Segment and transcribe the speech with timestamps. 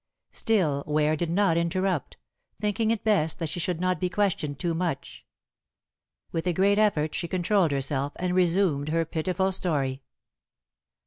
[0.31, 2.17] Still, Ware did not interrupt,
[2.59, 5.27] thinking it best that she should not be questioned too much.
[6.31, 10.01] With a great effort she controlled herself, and resumed her pitiful story.